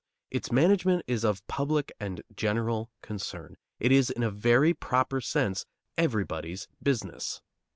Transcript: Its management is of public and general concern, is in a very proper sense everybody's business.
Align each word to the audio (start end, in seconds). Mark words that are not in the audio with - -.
Its 0.31 0.51
management 0.51 1.03
is 1.05 1.23
of 1.23 1.45
public 1.45 1.91
and 1.99 2.23
general 2.35 2.89
concern, 3.03 3.55
is 3.79 4.09
in 4.09 4.23
a 4.23 4.31
very 4.31 4.73
proper 4.73 5.21
sense 5.21 5.67
everybody's 5.95 6.67
business. 6.81 7.39